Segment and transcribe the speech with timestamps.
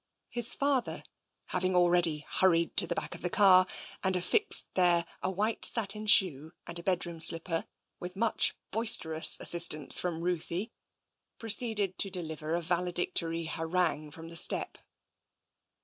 [0.31, 1.03] His father,
[1.49, 3.67] having already hurried to the back of the car
[4.01, 7.67] and affixed there a white satin shoe and a bedroom slipper,
[7.99, 10.71] with much boisterous assistance from Ruthie,
[11.37, 14.79] proceeded to deliver a valedictory harangue from the step.